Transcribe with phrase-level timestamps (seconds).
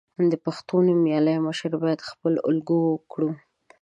[0.31, 3.29] د پښتو نومیالي مشران باید خپله الګو کړو.